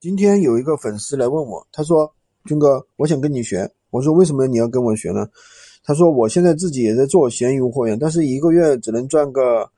[0.00, 2.10] 今天有一个粉丝来问我，他说
[2.46, 5.28] ：“军哥，我想跟你学。”我说：“为什么你要跟我学呢？”
[5.84, 9.70] 他说：“我现在自己也在做闲鱼货源，但是一个月只能赚个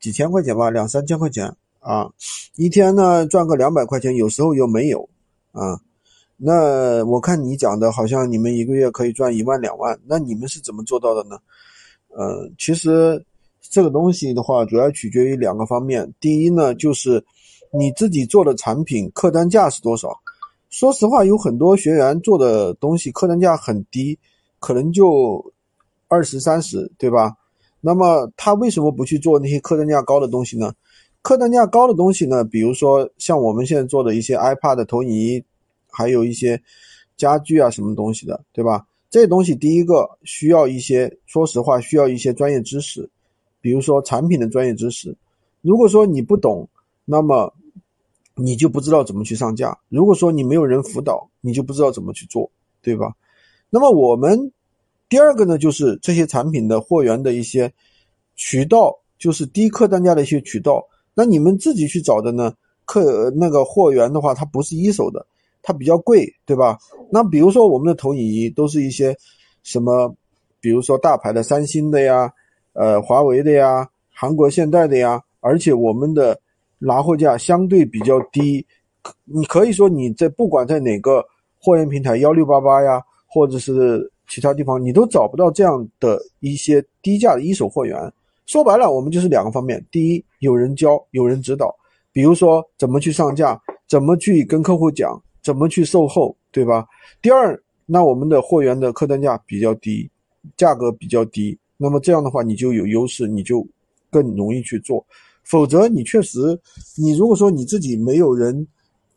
[0.00, 2.10] 几千块钱吧，两三千块钱啊，
[2.56, 5.06] 一天呢赚个两百块钱，有时候又没有
[5.52, 5.78] 啊。
[6.38, 11.38] 那我看你讲的好像你们一个月可以赚一万两万，那你们是怎么做到的呢？
[12.08, 13.22] 呃，其实
[13.60, 16.10] 这个东西的话，主要取决于两个方面。
[16.18, 17.22] 第一呢，就是
[17.72, 20.20] 你自己做的产品客单价是多少？
[20.70, 24.18] 说实话，有很多学员做的东西客单价很低，
[24.58, 25.52] 可能就
[26.08, 27.36] 二十三十，对吧？
[27.80, 30.72] 那么他为什么不去做那些客单价高的东西呢？
[31.22, 35.44] 客单价高的东西呢，比如说像我们现在做的一些 iPad 投影仪，
[35.88, 36.60] 还有一些
[37.16, 38.86] 家具啊什么东西的，对吧？
[39.10, 43.10] 这东西第一个需要一些，说实话需要一些专业知识，
[43.60, 45.16] 比如说产品的专业知识。
[45.62, 46.68] 如果说你不懂，
[47.04, 47.52] 那么
[48.42, 49.78] 你就不知道怎么去上架。
[49.88, 52.50] 如果说你没有人辅导，你就不知道怎么去做，
[52.82, 53.14] 对吧？
[53.68, 54.52] 那么我们
[55.08, 57.72] 第二个呢，就是这些产品的货源的一些
[58.36, 60.86] 渠道，就是低客单价的一些渠道。
[61.14, 62.54] 那你们自己去找的呢？
[62.86, 65.24] 客那个货源的话，它不是一手的，
[65.62, 66.76] 它比较贵，对吧？
[67.08, 69.16] 那比如说我们的投影仪都是一些
[69.62, 70.12] 什么，
[70.60, 72.32] 比如说大牌的三星的呀，
[72.72, 76.40] 呃，华为的呀，韩国现代的呀，而且我们的
[76.80, 78.66] 拿货价相对比较低，
[79.24, 81.24] 你可以说你在不管在哪个
[81.60, 87.96] 货源平台幺六八八呀，或者是其他地方，你都找不到这样的一些低价的一手货源。
[88.46, 91.72] 说白了，我们就是两个方面：第一，有人教，有人指导，
[92.12, 96.86] 比如说怎么去上架，怎么去跟客户讲，怎么去售后，对吧？
[97.22, 100.10] 第二，那我们的货源的客单价比较低，
[100.56, 103.66] 价格比较低，那么这样的话你就有优势，你就
[104.10, 105.04] 更容易去做。
[105.50, 106.60] 否则，你确实，
[106.96, 108.68] 你如果说你自己没有人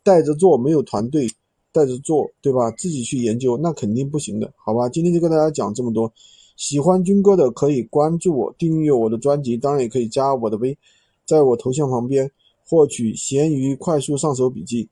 [0.02, 1.30] 带着做，没有团队
[1.70, 2.72] 带着做，对吧？
[2.72, 4.88] 自己去研究，那肯定不行的，好吧？
[4.88, 6.12] 今天就跟大家讲这么多。
[6.56, 10.76] 喜欢军哥的可以关注我，订阅我的专辑，当然也可以加我的微，
[11.24, 12.28] 在我头像旁边
[12.66, 14.88] 获取闲鱼快速上手笔记。